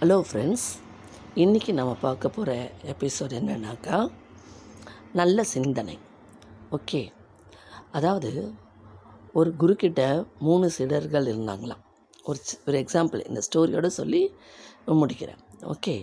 Hello 0.00 0.16
friends 0.28 0.64
இன்றைக்கி 1.42 1.72
நம்ம 1.72 1.92
பார்க்க 2.00 2.28
போகிற 2.28 2.70
எபிசோட் 2.92 3.34
என்னன்னாக்கா 3.38 3.98
நல்ல 5.12 5.44
சிந்தனை. 5.52 5.94
ஓகே 6.70 7.00
அதாவது 7.90 8.30
ஒரு 9.32 9.52
குருக்கிட்ட 9.60 10.02
மூணு 10.38 10.66
சீடர்கள் 10.70 11.30
இருந்தாங்களாம். 11.32 11.80
ஒரு 12.24 12.38
ஒரு 12.66 12.76
எக்ஸாம்பிள் 12.82 13.22
இந்த 13.28 13.42
ஸ்டோரியோடு 13.46 13.86
சொல்லி 13.86 14.22
முடிக்கிறேன். 14.86 15.40
ஓகே 15.74 15.96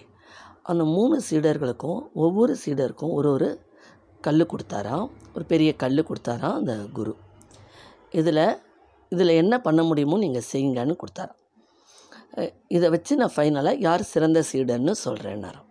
அந்த 0.64 0.86
மூணு 0.96 1.22
சீடர்களுக்கும் 1.30 2.02
ஒவ்வொரு 2.14 2.56
சீடருக்கும் 2.66 3.14
ஒரு 3.20 3.32
ஒரு 3.32 3.52
கல் 4.22 4.50
கொடுத்தாராம். 4.56 5.08
ஒரு 5.36 5.46
பெரிய 5.54 5.76
கல் 5.76 6.08
கொடுத்தாராம் 6.10 6.60
அந்த 6.62 6.76
குரு. 7.00 7.16
இதில் 8.12 8.46
இதில் 9.12 9.40
என்ன 9.44 9.62
பண்ண 9.62 9.84
முடியுமோ 9.84 10.18
நீங்கள் 10.18 10.50
செய்யுங்கன்னு 10.52 11.02
கொடுத்தாராம். 11.04 11.40
இதை 12.68 12.88
வச்சு 12.90 13.14
நான் 13.16 13.34
ஃபைனலாக 13.34 13.82
யார் 13.82 14.04
சிறந்த 14.10 14.40
சீடன்னு 14.50 14.94
சொல்கிறேன்னாராம் 15.04 15.70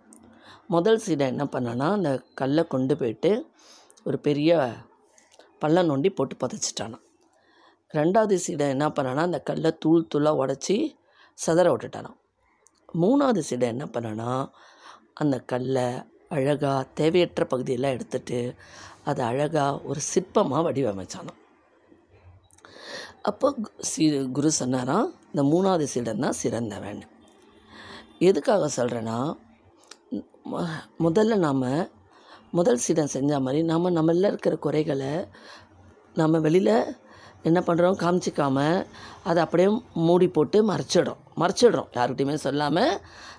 முதல் 0.68 1.00
சீடன் 1.00 1.32
என்ன 1.32 1.44
பண்ணேன்னா 1.52 1.88
அந்த 1.92 2.10
கல்லை 2.34 2.62
கொண்டு 2.66 2.94
போயிட்டு 2.96 3.30
ஒரு 4.06 4.18
பெரிய 4.20 4.50
பள்ளம் 5.62 5.88
நோண்டி 5.90 6.10
போட்டு 6.10 6.34
புதைச்சிட்டானாம் 6.36 7.04
ரெண்டாவது 7.94 8.36
சீடன் 8.38 8.68
என்ன 8.68 8.86
பண்ணேன்னா 8.90 9.22
அந்த 9.22 9.40
கல்லை 9.42 9.70
தூள் 9.78 10.08
தூளாக 10.12 10.40
உடச்சி 10.40 10.76
சதற 11.38 11.66
விட்டுட்டானான் 11.72 12.18
மூணாவது 12.94 13.40
சீடன் 13.40 13.74
என்ன 13.74 13.86
பண்ணேன்னா 13.92 14.30
அந்த 15.14 15.36
கல்லை 15.46 15.86
அழகாக 16.30 16.68
தேவையற்ற 16.94 17.44
பகுதியெல்லாம் 17.46 17.92
எடுத்துட்டு 17.92 18.38
அதை 19.04 19.22
அழகாக 19.24 19.60
ஒரு 19.84 20.00
சிற்பமாக 20.08 20.66
வடிவமைச்சானான் 20.66 21.40
அப்போ 23.22 23.48
கு- 23.56 23.74
குரு 24.32 24.50
சொன்னாராம் 24.54 25.08
இந்த 25.32 25.42
மூணாவது 25.52 25.86
சீடன் 25.92 26.24
தான் 26.24 26.38
சிறந்தவன். 26.42 27.02
எதுக்காக 28.28 28.68
சொல்கிறேன்னா 28.76 29.18
முதல்ல 31.04 31.36
நாம் 31.46 31.66
முதல் 32.58 32.82
சீடன் 32.84 33.14
செஞ்ச 33.14 33.40
மாதிரி 33.40 33.60
நாம் 33.70 33.96
நம்மள 33.98 34.30
இருக்கிற 34.30 34.54
குறைகளை 34.66 35.12
நம்ம 36.20 36.38
வெளியில் 36.46 36.74
என்ன 37.48 37.58
பண்ணுறோம் 37.66 37.96
காமிச்சிக்காம 38.02 38.58
அதை 39.28 39.38
அப்படியே 39.44 39.68
மூடி 40.08 40.26
போட்டு 40.36 40.58
மறைச்சிடுறோம். 40.70 41.22
மறைச்சிடுறோம். 41.42 41.88
யாருக்கிட்டையுமே 41.96 42.36
சொல்லாமல் 42.46 42.92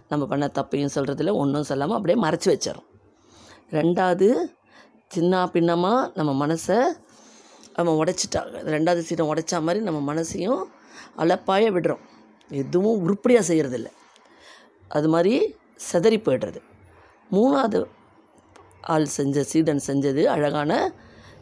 நம்ம 0.10 0.24
பண்ண 0.32 0.46
தப்பையும் 0.58 0.94
சொல்கிறதில்ல 0.96 1.34
ஒன்றும் 1.42 1.70
சொல்லாமல் 1.72 1.98
அப்படியே 1.98 2.18
மறைச்சி 2.26 2.50
வச்சிடறோம். 2.54 2.90
ரெண்டாவது 3.80 4.28
சின்ன 5.16 5.44
பின்னமாக 5.56 6.12
நம்ம 6.18 6.32
மனசை 6.44 6.78
அவன் 7.80 7.98
உடைச்சிட்டா 8.02 8.42
ரெண்டாவது 8.76 9.04
சீடம் 9.10 9.30
உடைச்சா 9.34 9.58
மாதிரி 9.68 9.82
நம்ம 9.88 10.00
மனசையும் 10.14 10.64
அலப்பாய 11.18 11.72
விடுறோம். 11.76 12.04
எதுவும் 12.50 13.02
உருப்படியாக 13.02 13.54
செய்கிறதில்ல 13.54 13.90
அது 14.88 15.10
மாதிரி 15.10 15.56
சிதறி 15.76 16.18
போய்டுறது. 16.18 16.60
மூணாவது 17.32 17.86
ஆள் 18.82 19.06
செஞ்ச 19.06 19.44
சீடன் 19.44 19.86
செஞ்சது 19.88 20.24
அழகான 20.24 20.72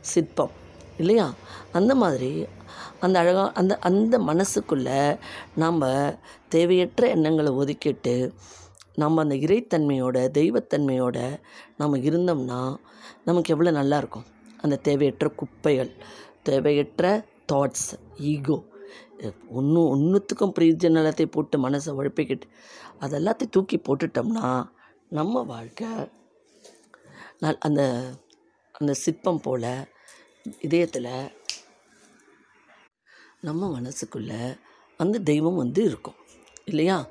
சிற்பம் 0.02 0.52
இல்லையா? 0.98 1.34
அந்த 1.72 1.96
மாதிரி 1.96 2.48
அந்த 3.00 3.20
அழகா 3.20 3.52
அந்த 3.52 3.78
அந்த 3.80 4.20
மனசுக்குள்ளே 4.20 5.20
நாம் 5.56 5.80
தேவையற்ற 6.50 7.08
எண்ணங்களை 7.08 7.52
ஒதுக்கிட்டு 7.54 8.32
நம்ம 8.96 9.22
அந்த 9.22 9.36
இறைத்தன்மையோட 9.36 10.18
தெய்வத்தன்மையோட 10.40 11.18
நம்ம 11.78 11.98
இருந்தோம்னா 11.98 12.76
நமக்கு 13.26 13.54
எவ்வளோ 13.54 13.72
நல்லாயிருக்கும் 13.72 14.28
அந்த 14.62 14.76
தேவையற்ற 14.76 15.28
குப்பைகள் 15.30 15.92
தேவையற்ற 16.44 17.24
தாட்ஸ் 17.52 17.90
ஈகோ 18.18 18.58
ஒன்று 19.50 19.81
ஒன்றுத்துக்கும் 19.95 20.53
பிரயோஜனத்தை 20.59 21.25
போட்டு 21.25 21.70
மனசை 21.70 21.92
உழப்பிக்கிட்டு 22.00 22.47
அதெல்லாத்தையும் 23.00 23.50
தூக்கி 23.50 23.78
போட்டுட்டோம்னா 23.78 24.64
நம்ம 25.09 25.42
வாழ்க்கை 25.44 25.88
நல் 27.39 27.58
அந்த 27.59 28.12
அந்த 28.72 28.94
சிற்பம் 28.94 29.41
போல் 29.41 29.90
இதயத்தில் 30.59 31.31
நம்ம 33.41 33.80
மனசுக்குள்ளே 33.80 34.57
அந்த 34.97 35.19
தெய்வம் 35.19 35.56
வந்து 35.56 35.84
இருக்கும். 35.84 36.16
இல்லையா? 36.66 37.07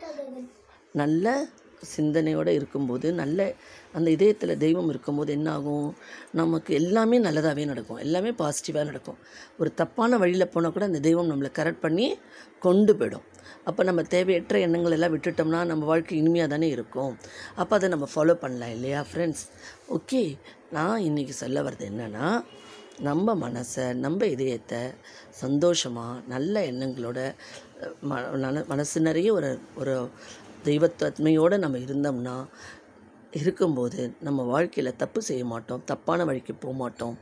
நல்ல 0.92 1.48
சிந்தனையோடு 1.82 2.54
இருக்கும்போது 2.54 3.12
நல்ல 3.12 3.52
அந்த 3.92 4.10
இதயத்தில் 4.10 4.58
தெய்வம் 4.58 4.88
இருக்கும்போது 4.88 5.32
என்னாகும்? 5.32 5.96
நமக்கு 6.32 6.74
எல்லாமே 6.74 7.18
நல்லதாகவே 7.18 7.66
நடக்கும். 7.66 7.96
எல்லாமே 7.96 8.30
பாசிட்டிவாக 8.30 8.84
நடக்கும். 8.84 9.16
ஒரு 9.58 9.74
தப்பான 9.74 10.18
வழியில் 10.18 10.48
போனால் 10.48 10.72
கூட 10.72 10.84
அந்த 10.84 11.00
தெய்வம் 11.00 11.30
நம்மளை 11.30 11.46
கரெக்ட் 11.46 11.80
பண்ணி 11.80 12.18
கொண்டு 12.60 12.94
போயிடும். 12.94 13.22
அப்போ 13.64 13.82
நம்ம 13.82 14.02
தேவையற்ற 14.02 14.58
எண்ணங்கள் 14.58 14.92
எல்லாம் 14.92 15.18
விட்டுட்டோம்னா 15.18 15.64
நம்ம 15.64 15.84
வாழ்க்கை 15.84 16.18
இனிமையாக 16.18 16.50
தானே 16.50 16.68
இருக்கும். 16.68 17.16
அப்போ 17.54 17.76
அதை 17.76 17.88
நம்ம 17.88 18.08
ஃபாலோ 18.14 18.32
பண்ணலாம் 18.32 18.70
இல்லையா 18.70 19.06
ஃப்ரெண்ட்ஸ் 19.14 19.48
ஓகே 19.90 20.38
நான் 20.70 21.00
இன்றைக்கி 21.00 21.28
சொல்ல 21.28 21.62
வர்றது 21.62 21.84
என்னென்னா 21.84 22.44
நம்ம 23.00 23.34
மனசை 23.34 23.94
நம்ம 23.94 24.26
இதயத்தை 24.26 24.78
சந்தோஷமாக 25.30 26.20
நல்ல 26.28 26.70
எண்ணங்களோட 26.70 27.34
ம 28.02 28.38
மன- 28.38 28.64
மனசு 28.68 29.00
நிறைய 29.00 29.32
ஒரு 29.32 29.58
ஒரு 29.74 30.08
தெய்வத்தன்மையோடு 30.64 31.56
நம்ம 31.64 31.78
இருந்தோம்னா 31.86 32.36
இருக்கும்போது 33.38 34.00
நம்ம 34.26 34.42
வாழ்க்கையில் 34.42 34.96
தப்பு 34.96 35.20
செய்ய 35.22 35.42
மாட்டோம் 35.44 35.82
தப்பான 35.90 36.24
வழிக்கு 36.28 36.54
போக 36.54 36.72
மாட்டோம் 36.74 37.14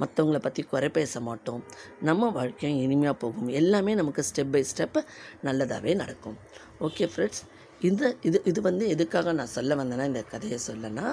மற்றவங்கள 0.00 0.38
பற்றி 0.38 0.62
குறை 0.62 0.88
பேச 0.88 1.20
மாட்டோம். 1.20 1.62
நம்ம 2.00 2.28
வாழ்க்கையும் 2.30 2.80
இனிமையாக 2.82 3.16
போகும். 3.18 3.48
எல்லாமே 3.60 3.94
நமக்கு 3.94 4.22
ஸ்டெப் 4.28 4.52
பை 4.52 4.62
ஸ்டெப் 4.72 4.98
நல்லதாகவே 5.46 5.94
நடக்கும். 6.02 6.36
ஓகே 6.80 7.06
ஃப்ரெண்ட்ஸ் 7.12 7.42
இந்த 7.80 8.14
இது 8.22 8.38
இது 8.44 8.60
வந்து 8.60 8.84
எதுக்காக 8.88 9.32
நான் 9.32 9.54
சொல்ல 9.56 9.74
வந்தேன்னா 9.74 10.06
இந்த 10.12 10.22
கதையை 10.22 10.58
சொல்லனா 10.68 11.06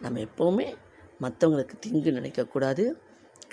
நம்ம 0.00 0.20
எப்போவுமே 0.28 0.68
மற்றவங்களுக்கு 1.20 1.76
தீங்கு 1.80 2.10
நினைக்கக்கூடாது. 2.12 2.84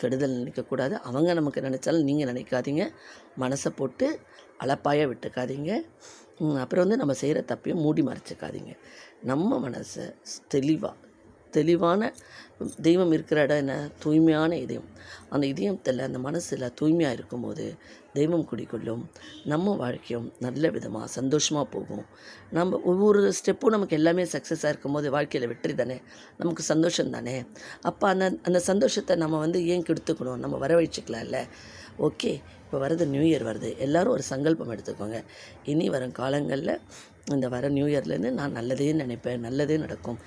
கெடுதல் 0.01 0.37
நினைக்கக்கூடாது. 0.39 0.95
அவங்க 1.07 1.29
நமக்கு 1.39 1.61
நினச்சாலும் 1.61 2.07
நீங்கள் 2.09 2.29
நினைக்காதீங்க. 2.31 2.83
மனசை 3.39 3.71
போட்டு 3.75 4.07
அளப்பாயாக 4.63 5.09
விட்டுக்காதீங்க. 5.11 5.71
அப்புறம் 6.63 6.83
வந்து 6.85 6.97
நம்ம 7.01 7.13
செய்கிற 7.21 7.39
தப்பையும் 7.51 7.83
மூடி 7.85 8.01
மறைச்சிக்காதீங்க. 8.03 8.71
நம்ம 9.31 9.59
மனசை 9.69 10.05
தெளிவாக 10.47 10.95
தெளிவான 11.57 12.11
தெய்வம் 12.87 13.13
இருக்கிற 13.15 13.39
இடம் 13.45 13.61
என்ன? 13.63 13.73
தூய்மையான 14.03 14.51
இதயம். 14.65 14.89
அந்த 15.33 15.45
இதயத்தில் 15.53 16.05
அந்த 16.07 16.19
மனசில் 16.25 16.73
தூய்மையாக 16.79 17.17
இருக்கும்போது 17.17 17.65
தெய்வம் 18.17 18.45
குடிக்கொள்ளும் 18.51 19.01
நம்ம 19.51 19.73
வாழ்க்கையும் 19.81 20.27
நல்ல 20.45 20.69
விதமாக 20.75 21.07
சந்தோஷமாக 21.17 21.65
போகும். 21.73 22.05
நம்ம 22.57 22.79
ஒவ்வொரு 22.91 23.21
ஸ்டெப்பும் 23.39 23.75
நமக்கு 23.75 23.97
எல்லாமே 23.99 24.23
சக்ஸஸாக 24.35 24.71
இருக்கும்போது 24.73 25.09
வாழ்க்கையில் 25.15 25.49
வெற்றி 25.51 25.75
தானே? 25.75 25.97
நமக்கு 26.37 26.63
சந்தோஷம் 26.71 27.13
தானே? 27.15 27.35
அப்போ 27.81 28.05
அந்த 28.13 28.27
அந்த 28.43 28.61
சந்தோஷத்தை 28.69 29.15
நம்ம 29.23 29.39
வந்து 29.45 29.61
ஏன் 29.73 29.87
கெடுத்துக்கணும்? 29.89 30.43
நம்ம 30.45 30.61
வரவழைச்சிக்கலாம்ல. 30.65 31.41
ஓகே 32.07 32.31
இப்போ 32.63 32.77
வரது 32.83 33.03
நியூ 33.07 33.25
இயர் 33.27 33.47
வருது. 33.49 33.69
எல்லாரும் 33.85 34.13
ஒரு 34.13 34.23
சங்கல்பம் 34.31 34.71
எடுத்துக்கோங்க. 34.75 35.19
இனி 35.71 35.85
வரும் 35.89 36.15
காலங்களில் 36.21 36.73
இந்த 37.33 37.47
வர 37.53 37.67
நியூ 37.75 37.85
இயர்லேருந்து 37.91 38.31
நான் 38.39 38.57
நல்லதே 38.57 38.89
நினைப்பேன். 38.93 39.43
நல்லதே 39.47 39.75
நடக்கும். 39.83 40.19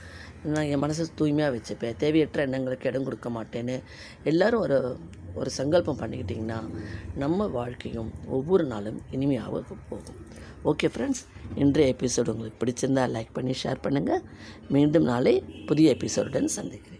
நான் 0.44 0.64
என் 0.64 0.82
மனசை 0.82 1.04
தூய்மையாக 1.14 1.56
வச்சுப்பேன். 1.56 1.96
தேவையற்ற 1.96 2.42
எண்ணங்களுக்கு 2.42 2.88
இடம் 2.88 3.04
கொடுக்க 3.04 3.28
மாட்டேன்னு 3.30 3.82
எல்லோரும் 4.24 4.60
ஒரு 4.60 4.98
ஒரு 5.34 5.50
சங்கல்பம் 5.50 5.98
பண்ணிக்கிட்டிங்கன்னா 5.98 6.60
நம்ம 7.14 7.46
வாழ்க்கையும் 7.46 8.10
ஒவ்வொரு 8.26 8.64
நாளும் 8.64 9.02
இனிமையாக 9.10 9.62
போகும். 9.88 10.16
ஓகே 10.64 10.86
ஃப்ரெண்ட்ஸ் 10.94 11.24
இன்றைய 11.54 11.94
எபிசோடு 11.94 12.28
உங்களுக்கு 12.28 12.60
பிடிச்சிருந்தா 12.62 13.04
லைக் 13.16 13.32
பண்ணி 13.32 13.54
ஷேர் 13.62 13.82
பண்ணுங்கள் 13.82 14.24
மீண்டும் 14.68 15.04
நாளை 15.04 15.44
புதிய 15.66 15.94
எபிசோடுடன் 15.94 16.44
சந்திக்கிறேன். 16.44 16.97